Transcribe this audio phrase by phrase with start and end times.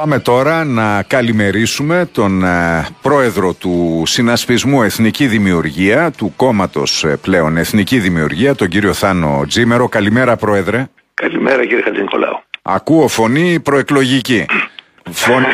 [0.00, 7.56] Πάμε τώρα να καλημερίσουμε τον ε, πρόεδρο του Συνασπισμού Εθνική Δημιουργία, του κόμματος ε, πλέον
[7.56, 9.88] Εθνική Δημιουργία, τον κύριο Θάνο Τζίμερο.
[9.88, 10.86] Καλημέρα πρόεδρε.
[11.14, 12.42] Καλημέρα κύριε Χατζηνικολάου.
[12.62, 14.46] Ακούω φωνή προεκλογική.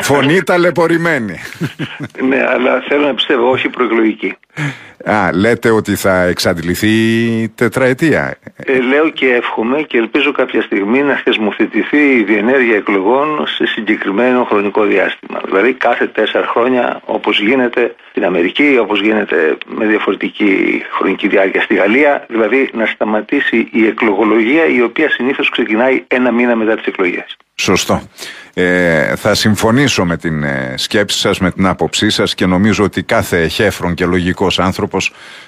[0.01, 1.39] φωνή ταλαιπωρημένη.
[2.27, 4.37] ναι, αλλά θέλω να πιστεύω όχι προεκλογική.
[5.05, 8.37] Α, λέτε ότι θα εξαντληθεί η τετραετία.
[8.55, 14.43] Ε, λέω και εύχομαι και ελπίζω κάποια στιγμή να θεσμοθετηθεί η διενέργεια εκλογών σε συγκεκριμένο
[14.43, 15.41] χρονικό διάστημα.
[15.45, 21.75] Δηλαδή κάθε τέσσερα χρόνια όπως γίνεται στην Αμερική, όπως γίνεται με διαφορετική χρονική διάρκεια στη
[21.75, 22.25] Γαλλία.
[22.27, 27.37] Δηλαδή να σταματήσει η εκλογολογία η οποία συνήθως ξεκινάει ένα μήνα μετά τις εκλογές.
[27.55, 28.01] Σωστό.
[28.53, 33.03] Ε, θα συμφωνήσω με την ε, σκέψη σας, με την άποψή σας και νομίζω ότι
[33.03, 34.90] κάθε χέφρον και λογικός άνθρωπος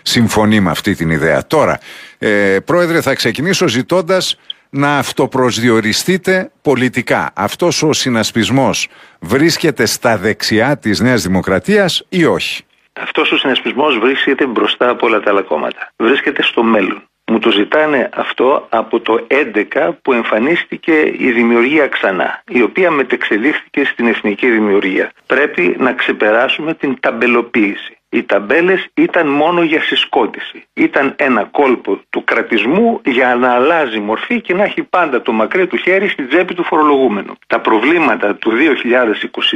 [0.02, 1.48] συμφωνεί με αυτή την ιδέα.
[1.48, 1.80] Τώρα,
[2.18, 4.38] ε, Πρόεδρε, θα ξεκινήσω ζητώντας
[4.70, 7.32] να αυτοπροσδιοριστείτε πολιτικά.
[7.36, 8.88] Αυτός ο συνασπισμός
[9.20, 15.20] βρίσκεται στα δεξιά της Νέας Δημοκρατίας ή όχι; Αυτός ο συνασπισμός βρίσκεται μπροστά από όλα
[15.20, 15.92] τα άλλα κόμματα.
[15.96, 17.04] Βρίσκεται στο μέλλον.
[17.26, 23.86] Μου το ζητάνε αυτό από το 11 που εμφανίστηκε η δημιουργία ξανά, η οποία μετεξελίχθηκε
[23.86, 25.12] στην εθνική δημιουργία.
[25.26, 27.98] Πρέπει να ξεπεράσουμε την ταμπελοποίηση.
[28.14, 30.64] Οι ταμπέλες ήταν μόνο για συσκότηση.
[30.74, 35.68] Ήταν ένα κόλπο του κρατισμού για να αλλάζει μορφή και να έχει πάντα το μακρύ
[35.68, 37.34] του χέρι στην τσέπη του φορολογούμενου.
[37.48, 38.52] Τα προβλήματα του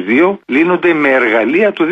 [0.09, 1.87] 2022 λύνονται με εργαλεία του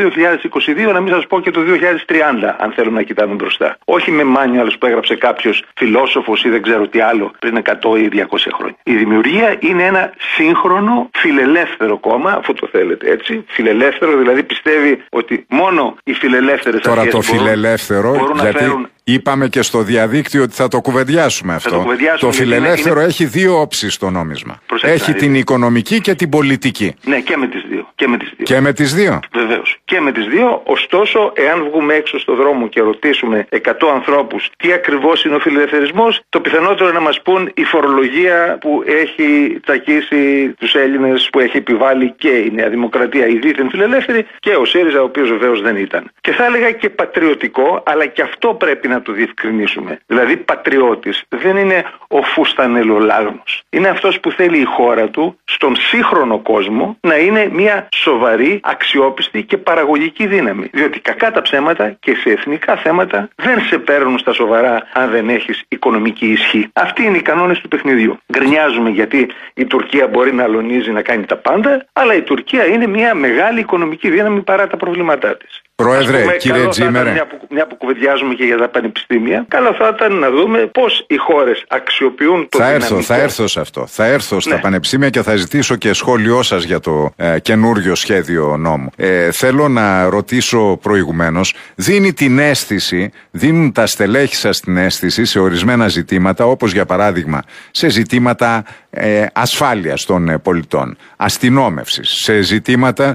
[0.88, 3.78] 2022, να μην σας πω και το 2030, αν θέλουμε να κοιτάμε μπροστά.
[3.86, 8.10] Όχι με μάνιουαλς που έγραψε κάποιος φιλόσοφος ή δεν ξέρω τι άλλο πριν 100 ή
[8.14, 8.78] 200 χρόνια.
[8.84, 13.46] Η δημιουργία είναι ένα σύγχρονο φιλελεύθερο κόμμα, αφού το θέλετε έτσι.
[13.48, 20.44] Φιλελεύθερο δηλαδή πιστεύει ότι μόνο οι φιλελεύθεροι Τώρα το φιλελεύθερο, γιατί είπαμε και στο διαδίκτυο
[20.44, 21.70] ότι θα το κουβεντιάσουμε αυτό.
[21.70, 21.86] Το,
[22.20, 24.62] το φιλελεύθερο έχει δύο όψεις στο νόμισμα.
[24.82, 26.96] έχει την οικονομική και την πολιτική.
[27.04, 27.92] Ναι, και με τις δύο.
[27.96, 28.46] Και με τις δύο.
[28.46, 29.20] Και με τις δύο.
[29.34, 29.78] Βεβαίως.
[29.86, 30.62] Και με τις δύο.
[30.66, 33.60] Ωστόσο, εάν βγούμε έξω στο δρόμο και ρωτήσουμε 100
[33.94, 39.60] ανθρώπους τι ακριβώς είναι ο φιλελευθερισμός, το πιθανότερο να μας πούν η φορολογία που έχει
[39.64, 44.66] τσακίσει τους Έλληνες, που έχει επιβάλει και η Νέα Δημοκρατία, η δίθεν φιλελεύθερη και ο
[44.66, 46.12] ΣΥΡΙΖΑ, ο οποίος βεβαίως δεν ήταν.
[46.22, 50.00] Και θα έλεγα και πατριωτικό, αλλά και αυτό πρέπει να το διευκρινίσουμε.
[50.06, 53.64] Δηλαδή πατριώτης δεν είναι ο φουστανελολάγνος.
[53.70, 59.44] Είναι αυτός που θέλει η χώρα του στον σύγχρονο κόσμο να είναι μια σοβαρή, αξιόπιστη
[59.44, 60.70] και παραγωγική δύναμη.
[60.74, 65.30] Διότι κακά τα ψέματα και σε εθνικά θέματα δεν σε παίρνουν στα σοβαρά αν δεν
[65.30, 66.70] έχεις οικονομική ισχύ.
[66.74, 68.18] Αυτοί είναι οι κανόνες του παιχνιδιού.
[68.34, 72.88] Γκρινιάζουμε γιατί η Τουρκία μπορεί να αλωνίζει να κάνει τα πάντα, αλλά η Τουρκία είναι
[72.88, 75.62] μια μεγάλη οικονομική δύναμη παρά τα προβλήματά της.
[75.76, 77.12] Πρόεδρε, πούμε, κύριε Τζίμερε.
[77.12, 81.06] Μια που, μια που κουβεντιάζουμε και για τα πανεπιστήμια, καλό θα ήταν να δούμε πώς
[81.08, 82.96] οι χώρες αξιοποιούν το θα δυναμικό.
[82.96, 83.86] έρθω, θα έρθω σε αυτό.
[83.88, 84.62] Θα έρθω στα ναι.
[84.62, 88.90] πανεπιστήμια και θα ζητήσω και σχόλιο σας για το ε, καινούριο σχέδιο νόμου.
[88.96, 95.40] Ε, θέλω να ρωτήσω προηγουμένως, δίνει την αίσθηση, δίνουν τα στελέχη σας την αίσθηση σε
[95.40, 97.42] ορισμένα ζητήματα, όπως για παράδειγμα
[97.72, 103.14] σε ζητήματα ε, ασφάλειας των ε, πολιτών, αστυνόμευσης, σε ζητήματα ε,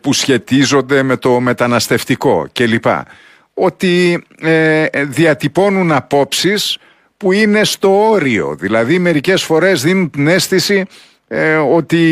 [0.00, 2.84] που σχετίζονται με το μεταναστευτικό κλπ.
[3.54, 6.78] Ότι ε, διατυπώνουν απόψεις
[7.16, 8.56] που είναι στο όριο.
[8.58, 10.84] Δηλαδή μερικές φορές δίνουν την αίσθηση
[11.32, 12.02] ε, ότι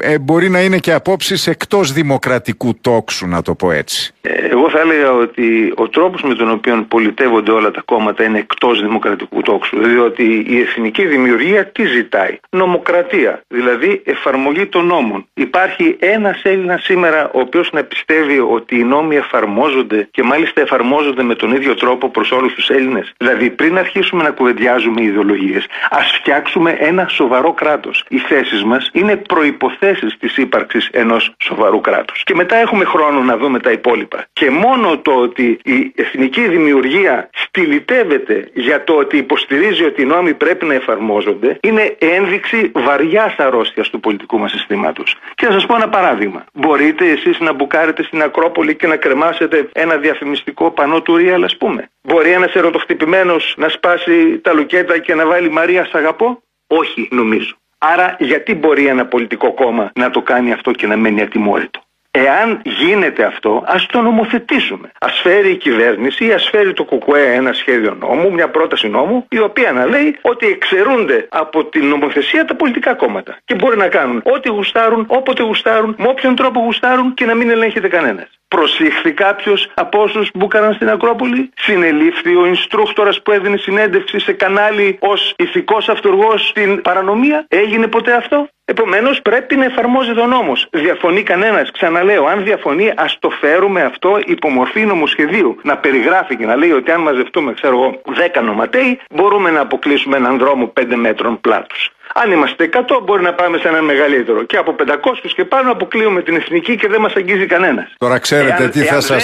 [0.00, 4.14] ε, μπορεί να είναι και απόψεις εκτός δημοκρατικού τόξου να το πω έτσι.
[4.20, 8.38] Ε, εγώ θα έλεγα ότι ο τρόπος με τον οποίο πολιτεύονται όλα τα κόμματα είναι
[8.38, 9.78] εκτός δημοκρατικού τόξου.
[9.78, 13.42] Διότι η εθνική δημιουργία τι ζητάει; Νομοκρατία.
[13.48, 15.26] Δηλαδή εφαρμογή των νόμων.
[15.34, 21.22] Υπάρχει ένας Έλληνας σήμερα ο οποίος να πιστεύει ότι οι νόμοι εφαρμόζονται και μάλιστα εφαρμόζονται
[21.22, 23.12] με τον ίδιο τρόπο προς όλους τους Έλληνες.
[23.16, 28.04] Δηλαδή πριν αρχίσουμε να κουβεντιάζουμε ιδεολογίες ας φτιάξουμε ένα σοβαρό κράτος.
[28.08, 32.22] Οι θέσεις μας είναι προποθέσει της ύπαρξης ενός σοβαρού κράτους.
[32.22, 34.26] Και μετά έχουμε χρόνο να δούμε τα υπόλοιπα.
[34.32, 40.34] Και μόνο το ότι η εθνική δημιουργία στυλιτεύεται για το ότι υποστηρίζει ότι οι νόμοι
[40.34, 45.16] πρέπει να εφαρμόζονται είναι ένδειξη βαριάς αρρώστιας του πολιτικού μας συστήματος.
[45.34, 46.44] Και θα σας πω ένα παράδειγμα.
[46.52, 51.56] Μπορείτε εσείς να μπουκάρετε στην Ακρόπολη και να κρεμάσετε ένα διαφημιστικό πανό του Ρίαλ, ας
[51.56, 51.90] πούμε.
[52.02, 56.42] Μπορεί ένας ερωτοχτυπημένος να σπάσει τα λουκέτα και να βάλει Μαρία Σ' αγαπώ.
[56.66, 57.56] Όχι, νομίζω.
[57.92, 61.80] Άρα γιατί μπορεί ένα πολιτικό κόμμα να το κάνει αυτό και να μένει ατιμόρυτο;
[62.24, 64.90] Εάν γίνεται αυτό, ας το νομοθετήσουμε.
[65.00, 69.26] Ας φέρει η κυβέρνηση ή ας φέρει το ΚΚΕ ένα σχέδιο νόμου, μια πρόταση νόμου,
[69.28, 73.38] η οποία να λέει ότι εξαιρούνται από την νομοθεσία τα πολιτικά κόμματα.
[73.44, 77.50] Και μπορεί να κάνουν ό,τι γουστάρουν, όποτε γουστάρουν, με όποιον τρόπο γουστάρουν και να μην
[77.50, 78.28] ελέγχεται κανένας.
[78.48, 84.96] Προσήχθη κάποιος από όσους μπούκαραν στην Ακρόπολη; Συνελήφθη ο Ινστρούκτορα που έδινε συνέντευξη σε κανάλι
[85.00, 90.68] ως ηθικός αυτούργος στην παρανομία; Έγινε ποτέ αυτό; Επομένως πρέπει να εφαρμόζεται ο νόμος.
[90.70, 91.70] Διαφωνεί κανένας.
[91.70, 95.56] Ξαναλέω, αν διαφωνεί, ας το φέρουμε αυτό υπό μορφή νομοσχεδίου.
[95.62, 100.16] Να περιγράφει και να λέει ότι αν μαζευτούμε, ξέρω εγώ, 10 νοματέοι, μπορούμε να αποκλείσουμε
[100.16, 101.95] έναν δρόμο 5 μέτρων πλάτους.
[102.14, 104.42] Αν είμαστε 100 μπορεί να πάμε σε ένα μεγαλύτερο.
[104.42, 107.94] Και από 500 και πάνω αποκλείουμε την εθνική και δεν μας αγγίζει κανένας.
[107.98, 109.16] Τώρα ξέρετε εάν, τι θα σα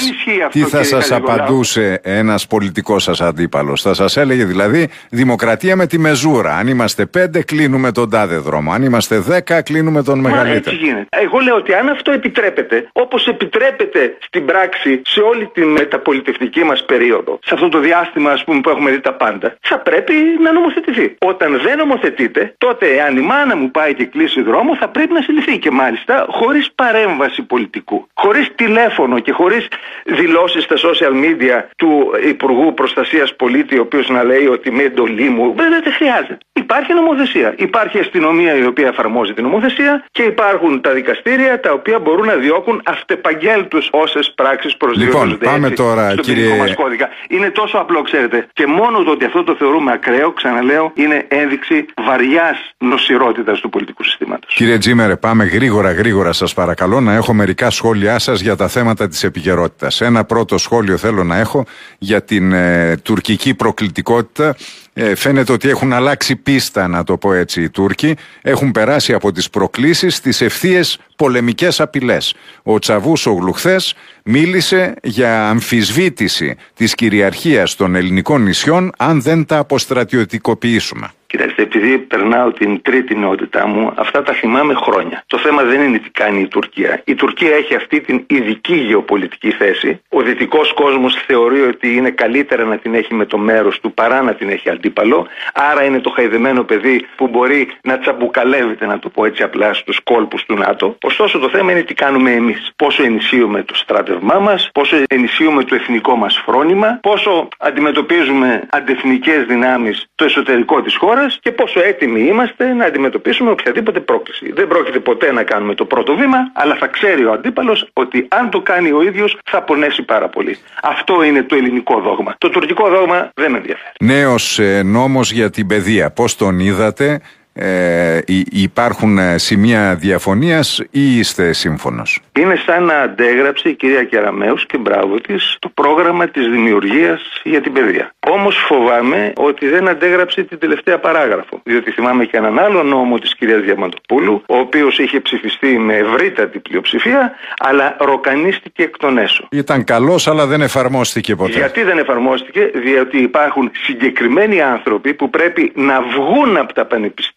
[0.49, 3.83] τι θα σας απαντούσε ένας πολιτικός σας αντίπαλος.
[3.83, 6.57] Θα σας έλεγε δηλαδή δημοκρατία με τη μεζούρα.
[6.57, 8.73] Αν είμαστε 5 κλείνουμε τον τάδε δρόμο.
[8.73, 10.57] Αν είμαστε 10 κλείνουμε τον μεγαλύτερο.
[10.57, 11.07] Έτσι γίνεται.
[11.11, 16.85] Εγώ λέω ότι αν αυτό επιτρέπεται, όπως επιτρέπεται στην πράξη σε όλη την μεταπολιτευτική μας
[16.85, 20.53] περίοδο, σε αυτό το διάστημα ας πούμε, που έχουμε δει τα πάντα, θα πρέπει να
[20.53, 21.17] νομοθετηθεί.
[21.19, 25.13] Όταν δεν νομοθετείτε, τότε Οπότε, εάν η μάνα μου πάει και κλείσει δρόμο, θα πρέπει
[25.13, 28.09] να συλληφθεί και μάλιστα χωρίς παρέμβαση πολιτικού.
[28.15, 29.69] Χωρίς τηλέφωνο και χωρίς
[30.05, 35.29] δηλώσεις στα social media του Υπουργού Προστασίας Πολίτη, ο οποίος να λέει ότι με εντολή
[35.29, 35.55] μου.
[35.57, 36.39] Δεν χρειάζεται.
[36.53, 37.55] Υπάρχει νομοθεσία.
[37.57, 42.35] Υπάρχει αστυνομία η οποία εφαρμόζει την νομοθεσία και υπάρχουν τα δικαστήρια τα οποία μπορούν να
[42.35, 45.27] διώκουν αυτεπαγγέλτους όσες πράξεις προσδιορίζονται.
[45.27, 46.57] Λοιπόν, πάμε έτσι, τώρα, στον κύριε.
[46.57, 47.09] Μας κώδικα.
[47.29, 48.47] Είναι τόσο απλό, ξέρετε.
[48.53, 54.05] Και μόνο το ότι αυτό το θεωρούμε ακραίο, ξαναλέω, είναι ένδειξη βαριάς νοσηρότητας του πολιτικού
[54.05, 54.55] συστήματος.
[54.55, 59.09] Κύριε Τζίμερε, πάμε γρήγορα, γρήγορα σας παρακαλώ να έχω μερικά σχόλιά σας για τα θέματα
[59.09, 60.01] της επικαιρότητας.
[60.01, 61.65] Ένα πρώτο σχόλιο θέλω να έχω
[61.99, 64.57] για την ε, τουρκική προκλητικότητα.
[64.95, 68.17] Ε, φαίνεται ότι έχουν αλλάξει πίστα, να το πω έτσι, οι Τούρκοι.
[68.43, 72.35] Έχουν περάσει από τις προκλήσεις στις ευθείες πολεμικές απειλές.
[72.63, 73.95] Ο Τσαβούσογλου χθες
[74.25, 81.11] μίλησε για αμφισβήτηση της κυριαρχίας των ελληνικών νησιών αν δεν τα αποστρατιωτικοποιήσουμε.
[81.33, 85.25] Κοιτάξτε, επειδή περνάω την τρίτη νεότητά μου, αυτά τα θυμάμαι χρόνια.
[85.27, 87.03] Το θέμα δεν είναι τι κάνει η Τουρκία.
[87.05, 90.01] Η Τουρκία έχει αυτή την ειδική γεωπολιτική θέση.
[90.09, 94.23] Ο δυτικός κόσμος θεωρεί ότι είναι καλύτερα να την έχει με το μέρος του παρά
[94.23, 95.27] να την έχει αντίπαλο.
[95.55, 100.01] Άρα είναι το χαϊδεμένο παιδί που μπορεί να τσαμπουκαλεύεται, να το πω έτσι απλά, στους
[100.03, 100.97] κόλπους του ΝΑΤΟ.
[101.03, 102.73] Ωστόσο, το θέμα είναι τι κάνουμε εμείς.
[102.77, 110.07] Πόσο ενισχύουμε το στράτευμά μας, πόσο ενισχύουμε το εθνικό μας φρόνημα, πόσο αντιμετωπίζουμε αντεθνικές δυνάμεις
[110.15, 114.53] το εσωτερικό της χώρας και πόσο έτοιμοι είμαστε να αντιμετωπίσουμε οποιαδήποτε πρόκληση.
[114.53, 118.51] Δεν πρόκειται ποτέ να κάνουμε το πρώτο βήμα, αλλά θα ξέρει ο αντίπαλος ότι αν
[118.51, 120.59] το κάνει ο ίδιος θα πονέσει πάρα πολύ.
[120.83, 122.35] Αυτό είναι το ελληνικό δόγμα.
[122.39, 123.95] Το τουρκικό δόγμα δεν με ενδιαφέρει.
[124.01, 126.11] Νέος ε, νόμος για την παιδεία.
[126.11, 127.21] Πώς τον είδατε,
[127.55, 128.19] ε,
[128.51, 134.79] υπάρχουν ε, σημεία διαφωνίας ή είστε σύμφωνος; Είναι σαν να αντέγραψε η κυρία Κεραμέους και
[134.79, 138.15] μπράβο της το πρόγραμμα της δημιουργίας για την παιδεία.
[138.31, 141.61] Όμως φοβάμαι ότι δεν αντέγραψε την τελευταία παράγραφο.
[141.65, 146.59] Διότι θυμάμαι και έναν άλλο νόμο της κυρίας Διαμαντοπούλου ο οποίος είχε ψηφιστεί με ευρύτατη
[146.59, 149.49] πλειοψηφία αλλά ροκανίστηκε εκ των έσω.
[149.51, 151.53] Ήταν καλός αλλά δεν εφαρμόστηκε ποτέ.
[151.53, 156.87] Γιατί δεν εφαρμόστηκε, διότι υπάρχουν συγκεκριμένοι άνθρωποι που πρέπει να βγουν από τα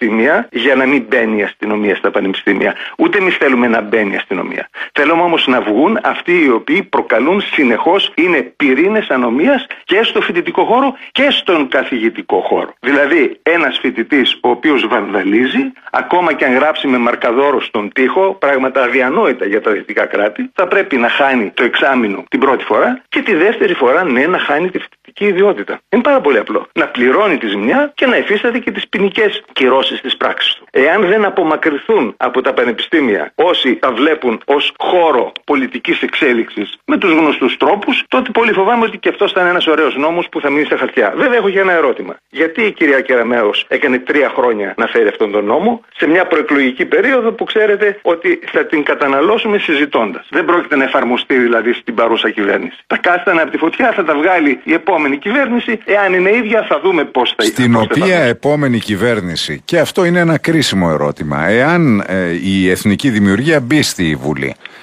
[0.06, 2.75] πανεπιστήμια για να μην μπαίνει η αστυνομία στα πανεπιστήμια.
[2.98, 4.69] Ούτε εμείς θέλουμε να μπαίνει η αστυνομία.
[4.92, 10.63] Θέλουμε όμως να βγουν αυτοί οι οποίοι προκαλούν συνεχώς, είναι πυρήνες ανομίας και στο φοιτητικό
[10.63, 12.74] χώρο και στον καθηγητικό χώρο.
[12.80, 18.84] Δηλαδή, ένας φοιτητής ο οποίος βανδαλίζει, ακόμα και αν γράψει με μαρκαδόρο στον τοίχο, πράγματα
[18.84, 23.22] αδιανόητα για τα δυτικά κράτη, θα πρέπει να χάνει το εξάμεινο την πρώτη φορά και
[23.22, 25.79] τη δεύτερη φορά, ναι, να χάνει τη φοιτητική ιδιότητα.
[25.89, 26.67] Είναι πάρα πολύ απλό.
[26.73, 30.65] Να πληρώνει τη ζημιά και να υφίσταται και τις ποινικές κυρώσεις της πράξης του.
[30.71, 37.11] Εάν δεν απομακρυνθούν από τα πανεπιστήμια όσοι τα βλέπουν ως χώρο πολιτικής εξέλιξης με τους
[37.11, 40.49] γνωστούς τρόπους, τότε πολύ φοβάμαι ότι και αυτός θα είναι ένας ωραίος νόμος που θα
[40.49, 41.13] μείνει στα χαρτιά.
[41.16, 42.18] Βέβαια, έχω και ένα ερώτημα.
[42.30, 46.85] Γιατί η κυρία Κεραμέο έκανε τρία χρόνια να φέρει αυτόν τον νόμο σε μια προεκλογική
[46.85, 52.30] περίοδο που ξέρετε ότι θα την καταναλώσουμε συζητώντας; Δεν πρόκειται να εφαρμοστεί δηλαδή στην παρούσα
[52.30, 52.78] κυβέρνηση.
[52.87, 55.80] Τα κάστανα από τη φωτιά θα τα βγάλει η επόμενη κυβέρνηση.
[55.85, 60.38] Εάν είναι ίδια, θα δούμε πώς θα Στην οποία επόμενη κυβέρνηση και αυτό είναι ένα
[60.38, 61.47] κρίσιμο ερώτημα.
[61.47, 64.74] Εάν ε, η εθνική δημιουργία μπει στη Βουλή, ε,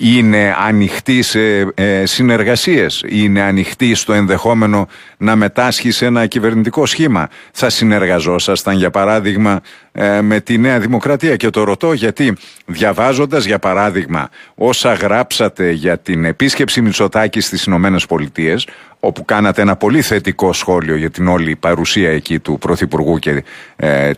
[0.00, 7.28] είναι ανοιχτή σε ε, συνεργασίες, είναι ανοιχτή στο ενδεχόμενο να μετάσχει σε ένα κυβερνητικό σχήμα.
[7.52, 9.60] Θα συνεργαζόσασταν για παράδειγμα
[9.92, 12.36] ε, με τη Νέα Δημοκρατία και το ρωτώ γιατί
[12.66, 18.66] διαβάζοντας για παράδειγμα όσα γράψατε για την επίσκεψη Μητσοτάκης στις Ηνωμένες Πολιτείες
[19.00, 23.44] όπου κάνατε ένα πολύ θετικό σχόλιο για την όλη παρουσία εκεί του Πρωθυπουργού και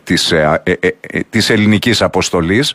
[0.03, 0.33] της,
[1.29, 2.73] της ελληνικής αποστολής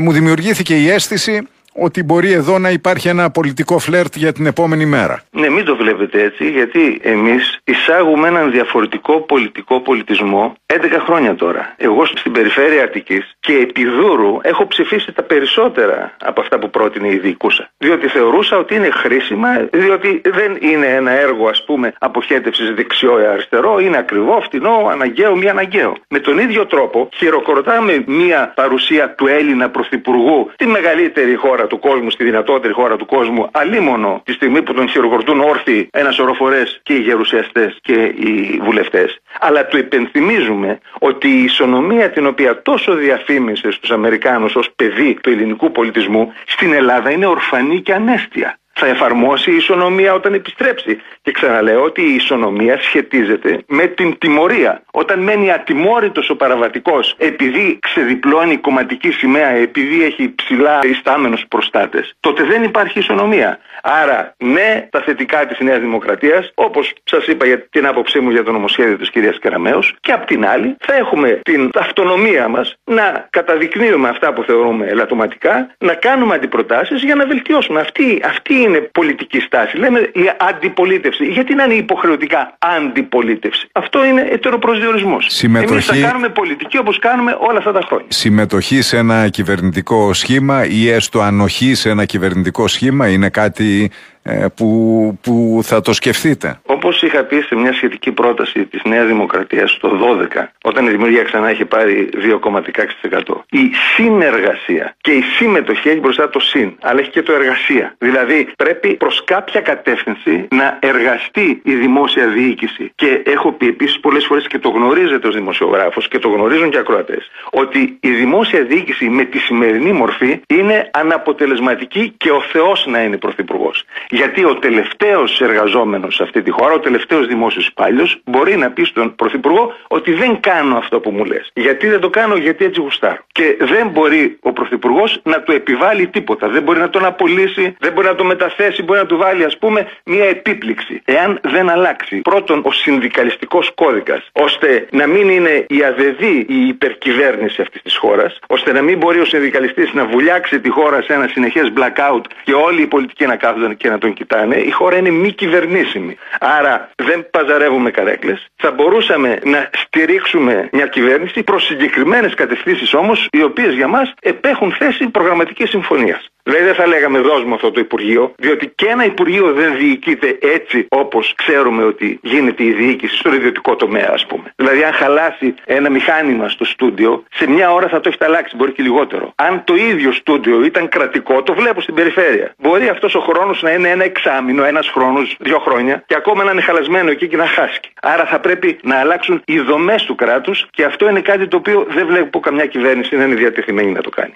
[0.00, 1.48] μου δημιουργήθηκε η αίσθηση
[1.80, 5.22] ότι μπορεί εδώ να υπάρχει ένα πολιτικό φλερτ για την επόμενη μέρα.
[5.30, 11.74] Ναι, μην το βλέπετε έτσι, γιατί εμείς εισάγουμε έναν διαφορετικό πολιτικό πολιτισμό 11 χρόνια τώρα.
[11.76, 17.08] Εγώ στην περιφέρεια Αττικής και επί δούρου έχω ψηφίσει τα περισσότερα από αυτά που πρότεινε
[17.08, 17.70] η Διοικούσα.
[17.78, 23.26] Διότι θεωρούσα ότι είναι χρήσιμα, διότι δεν είναι ένα έργο, ας πούμε, αποχέτευσης δεξιό ή
[23.26, 25.96] αριστερό, είναι ακριβό, φτηνό, αναγκαίο, μη αναγκαίο.
[26.08, 32.10] Με τον ίδιο τρόπο χειροκροτάμε μία παρουσία του Έλληνα Πρωθυπουργού στη μεγαλύτερη χώρα του κόσμου,
[32.10, 36.80] στη δυνατότερη χώρα του κόσμου, αλίμονο τη στιγμή που τον χειροκροτούν όρθιοι ένα σωρό φορές
[36.82, 39.20] και οι γερουσιαστές και οι βουλευτές.
[39.40, 45.30] Αλλά του υπενθυμίζουμε ότι η ισονομία την οποία τόσο διαφήμισες στου Αμερικάνους ως παιδί του
[45.30, 50.98] ελληνικού πολιτισμού στην Ελλάδα είναι ορφανή και ανέστια θα εφαρμόσει η ισονομία όταν επιστρέψει.
[51.22, 54.82] Και ξαναλέω ότι η ισονομία σχετίζεται με την τιμωρία.
[54.90, 62.44] Όταν μένει ατιμόρυτος ο παραβατικός επειδή ξεδιπλώνει κομματική σημαία, επειδή έχει ψηλά ιστάμενου προστάτες, τότε
[62.44, 63.58] δεν υπάρχει ισονομία.
[63.82, 68.42] Άρα, ναι, τα θετικά της Νέας Δημοκρατίας, όπως σας είπα για την άποψή μου για
[68.42, 73.26] το νομοσχέδιο της κυρίας Καραμέου, και απ' την άλλη θα έχουμε την αυτονομία μας να
[73.30, 77.80] καταδεικνύουμε αυτά που θεωρούμε ελαττωματικά, να κάνουμε αντιπροτάσεις για να βελτιώσουμε.
[77.80, 79.76] Αυτή, αυτή είναι πολιτική στάση.
[79.76, 81.24] Λέμε η αντιπολίτευση.
[81.24, 85.26] Γιατί να είναι υποχρεωτικά αντιπολίτευση; Αυτό είναι ετεροπροσδιορισμός.
[85.28, 85.72] Συμμετοχή...
[85.72, 88.06] Εμείς θα κάνουμε πολιτική όπως κάνουμε όλα αυτά τα χρόνια.
[88.08, 93.90] Συμμετοχή σε ένα κυβερνητικό σχήμα ή έστω ανοχή σε ένα κυβερνητικό σχήμα είναι κάτι
[94.22, 99.06] ε, που, που θα το σκεφτείτε; Όπω είχα πει σε μια σχετική πρόταση της Νέας
[99.06, 103.44] Δημοκρατίας το 12, όταν η δημιουργία ξανά είχε πάρει 2,16%.
[103.50, 107.94] Η συνεργασία και η συμμετοχή έχει μπροστά το συν, αλλά έχει και το εργασία.
[107.98, 112.92] Δηλαδή πρέπει προς κάποια κατεύθυνση να εργαστεί η δημόσια διοίκηση.
[112.94, 116.78] Και έχω πει επίσης πολλές φορές και το γνωρίζετε ως δημοσιογράφος και το γνωρίζουν και
[116.78, 123.02] ακροατές, ότι η δημόσια διοίκηση με τη σημερινή μορφή είναι αναποτελεσματική και ο Θεός να
[123.02, 123.84] είναι πρωθυπουργός.
[124.08, 128.84] Γιατί ο τελευταίος εργαζόμενος σε αυτή τη χώρα, ο τελευταίος δημόσιος υπάλληλος, μπορεί να πει
[128.84, 131.50] στον Πρωθυπουργό ότι δεν κάνω αυτό που μου λες.
[131.54, 133.22] Γιατί δεν το κάνω, γιατί έτσι γουστάρω.
[133.32, 136.48] Και δεν μπορεί ο Πρωθυπουργός να του επιβάλλει τίποτα.
[136.48, 139.58] Δεν μπορεί να τον απολύσει, δεν μπορεί να το μεταθέσει, μπορεί να του βάλει, ας
[139.58, 141.02] πούμε, μια επίπληξη.
[141.04, 147.62] Εάν δεν αλλάξει πρώτον ο συνδικαλιστικός κώδικας, ώστε να μην είναι η αβεβή η υπερκυβέρνηση
[147.62, 151.28] αυτής της χώρας, ώστε να μην μπορεί ο συνδικαλιστής να βουλιάξει τη χώρα σε ένα
[151.28, 155.10] συνεχές blackout και όλοι οι πολιτικοί να κάθονται και να τον κοιτάνε, η χώρα είναι
[155.10, 156.16] μη κυβερνήσιμη.
[156.40, 158.46] Άρα δεν παζαρεύουμε καρέκλες.
[158.56, 164.72] Θα μπορούσαμε να στηρίξουμε μια κυβέρνηση προς συγκεκριμένες κατευθύνσεις όμως, οι οποίες για μας επέχουν
[164.72, 166.28] θέση προγραμματικής συμφωνίας.
[166.48, 170.86] Δηλαδή δεν θα λέγαμε δώσουμε αυτό το Υπουργείο, διότι και ένα Υπουργείο δεν διοικείται έτσι
[170.88, 174.52] όπως ξέρουμε ότι γίνεται η διοίκηση στον ιδιωτικό τομέα, ας πούμε.
[174.56, 178.72] Δηλαδή, αν χαλάσει ένα μηχάνημα στο στούντιο, σε μια ώρα θα το έχει αλλάξει, μπορεί
[178.72, 179.32] και λιγότερο.
[179.34, 182.54] Αν το ίδιο στούντιο ήταν κρατικό, το βλέπω στην περιφέρεια.
[182.58, 186.50] Μπορεί αυτός ο χρόνος να είναι ένα εξάμεινο, ένας χρόνος, δύο χρόνια και ακόμα να
[186.50, 187.80] είναι χαλασμένο εκεί και να χάσει.
[188.02, 191.86] Άρα θα πρέπει να αλλάξουν οι δομές του κράτους και αυτό είναι κάτι το οποίο
[191.88, 194.34] δεν βλέπω καμιά κυβέρνηση να είναι διατεθειμένη να το κάνει.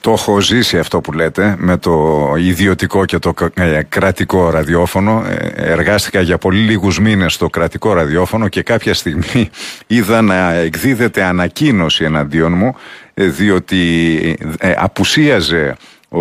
[0.00, 5.24] Το έχω ζήσει αυτό που λέτε με το ιδιωτικό και το ε, κρατικό ραδιόφωνο.
[5.28, 9.50] Ε, εργάστηκα για πολύ λίγους μήνες στο κρατικό ραδιόφωνο και κάποια στιγμή
[9.86, 12.74] είδα να εκδίδεται ανακοίνωση εναντίον μου
[13.14, 14.38] ε, διότι
[14.76, 15.76] απουσίαζε
[16.08, 16.20] ο,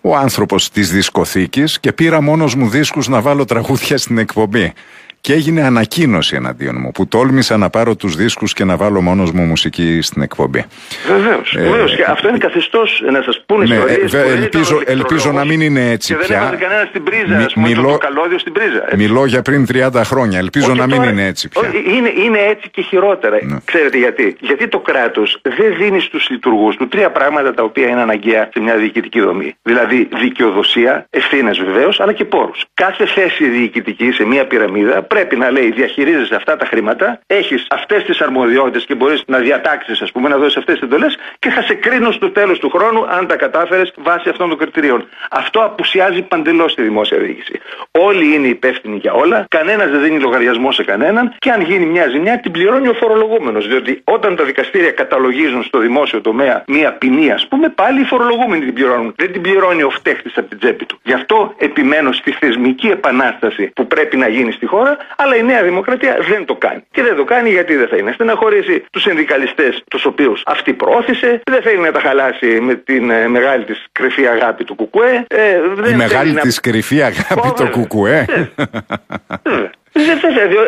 [0.00, 4.72] ο άνθρωπος της δισκοθήκης και πήρα μόνος μου δίσκους να βάλω τραγούδια στην εκπομπή.
[5.20, 9.32] Και έγινε ανακοίνωση εναντίον μου που τόλμησα να πάρω τους δίσκους και να βάλω μόνος
[9.32, 10.64] μου μουσική στην εκπομπή.
[11.06, 11.54] Βεβαίως.
[11.54, 15.60] Ε, και αυτό είναι καθεστώς να σας πούνε ναι, ιστορίες, ε, ελπίζω, ελπίζω να μην
[15.60, 16.48] είναι έτσι και πια.
[16.50, 18.82] δεν κανένα στην πρίζα, Μι, πούμε, μιλώ, το καλώδιο στην πρίζα.
[18.84, 18.96] Έτσι.
[18.96, 20.38] Μιλώ για πριν 30 χρόνια.
[20.38, 21.70] Ελπίζω να μην είναι έτσι πια.
[21.96, 23.38] Είναι, είναι έτσι και χειρότερα.
[23.42, 23.56] Ναι.
[23.64, 28.00] Ξέρετε γιατί; Γιατί το κράτος δεν δίνει στους λειτουργούς του τρία πράγματα τα οποία είναι
[28.00, 29.54] αναγκαία σε μια διοικητική δομή.
[29.62, 32.64] Δηλαδή δικαιοδοσία, ευθύνες βεβαίως, αλλά και πόρους.
[32.74, 38.04] Κάθε θέση διοικητική σε μια πυραμίδα πρέπει να λέει διαχειρίζεσαι αυτά τα χρήματα, έχεις αυτές
[38.04, 41.62] τις αρμοδιότητες και μπορείς να διατάξεις, ας πούμε, να δώσεις αυτές τις εντολές και θα
[41.62, 45.08] σε κρίνω στο τέλος του χρόνου αν τα κατάφερες βάσει αυτών των κριτηρίων.
[45.30, 47.60] Αυτό απουσιάζει παντελώς στη δημόσια διοίκηση.
[47.90, 52.08] Όλοι είναι υπεύθυνοι για όλα, κανένας δεν δίνει λογαριασμό σε κανέναν και αν γίνει μια
[52.08, 53.68] ζημιά την πληρώνει ο φορολογούμενος.
[53.68, 58.64] Διότι όταν τα δικαστήρια καταλογίζουν στο δημόσιο τομέα μια ποινή, ας πούμε, πάλι οι φορολογούμενοι
[58.64, 59.14] την πληρώνουν.
[59.16, 60.98] Δεν την πληρώνει ο φταίχτης από την τσέπη του.
[61.02, 65.62] Γι' αυτό επιμένω στη θεσμική επανάσταση που πρέπει να γίνει στη χώρα αλλά η Νέα
[65.62, 66.82] Δημοκρατία δεν το κάνει.
[66.90, 71.40] Και δεν το κάνει γιατί δεν θέλει να στεναχωρήσει τους συνδικαλιστές, τους οποίους αυτή πρόθεσε,
[71.50, 75.24] δεν θέλει να τα χαλάσει με την ε, μεγάλη της κρυφή αγάπη του Κουκουέ.
[75.28, 76.40] Ε, δεν η μεγάλη να...
[76.40, 78.24] της κρυφή αγάπη του Κουκουέ.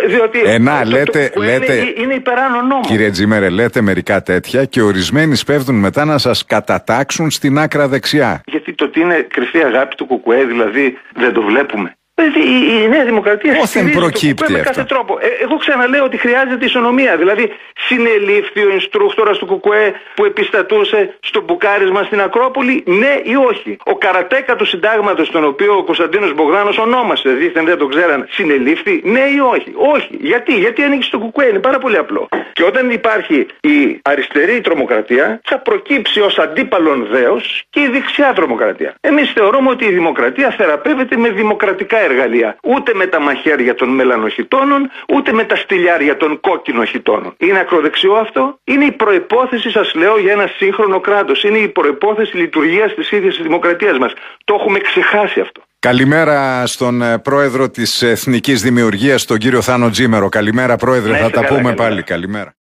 [0.07, 2.81] Διότι ε, να, λέτε, λέτε, είναι, είναι υπεράνω νόμο.
[2.81, 8.41] Κύριε Τζίμερε, λέτε μερικά τέτοια και ορισμένοι σπέβδουν μετά να σας κατατάξουν στην άκρα δεξιά.
[8.47, 11.97] Γιατί το ότι είναι κρυφή αγάπη του Κουκουέ, δηλαδή δεν το βλέπουμε.
[12.15, 15.19] Δηλαδή η, η Νέα Δημοκρατία δεν προκύπτει με κάθε τρόπο.
[15.21, 17.17] Ε, εγώ ξαναλέω ότι χρειάζεται ισονομία.
[17.17, 23.77] Δηλαδή συνελήφθη ο Ινστρούκτορα του Κουκουέ που επιστατούσε στο μπουκάρισμα στην Ακρόπολη, ναι ή όχι.
[23.85, 29.01] Ο καρατέκα του συντάγματος, τον οποίο ο Κωνσταντίνος Μπογδάνος ονόμασε, δίθεν δεν το ξέραν, συνελήφθη,
[29.05, 29.73] ναι ή όχι.
[29.95, 30.17] Όχι.
[30.21, 32.29] Γιατί, γιατί ανήκει στο Κουκουέ, είναι πάρα πολύ απλό.
[32.53, 38.95] Και όταν υπάρχει η αριστερή τρομοκρατία, θα προκύψει ως αντίπαλον δέος και η δεξιά τρομοκρατία.
[39.01, 42.57] Εμείς θεωρούμε ότι η δημοκρατία θεραπεύεται με δημοκρατικά εργαλεία.
[42.63, 47.35] Ούτε με τα μαχαίρια των μελανοχιτώνων, ούτε με τα στυλιάρια των κόκκινοχιτώνων.
[47.37, 51.45] Είναι ακροδεξιό αυτό; Είναι η προπόθεση, σας λέω, για ένα σύγχρονο κράτος.
[51.45, 54.13] Είναι η προπόθεση λειτουργίας της ίδιας της δημοκρατίας μας.
[54.45, 55.63] Το έχουμε ξεχάσει αυτό.
[55.79, 60.29] Καλημέρα στον ε, πρόεδρο της Εθνικής Δημιουργίας, τον κύριο Θάνο Τζίμερο.
[60.29, 62.03] Καλημέρα πρόεδρε, θα τα πούμε πάλι.
[62.03, 62.55] Καλημέρα.